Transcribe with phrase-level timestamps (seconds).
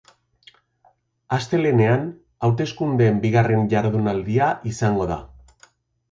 [1.35, 2.07] Astelehenean
[2.47, 5.19] hauteskundeen bigarren jardunaldia izango da.